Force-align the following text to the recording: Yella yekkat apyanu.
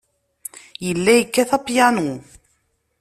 Yella 0.85 1.11
yekkat 1.17 1.49
apyanu. 1.57 2.07